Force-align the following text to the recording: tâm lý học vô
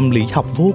tâm 0.00 0.10
lý 0.10 0.26
học 0.32 0.46
vô 0.56 0.68